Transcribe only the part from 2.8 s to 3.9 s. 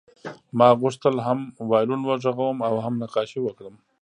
هم نقاشي وکړم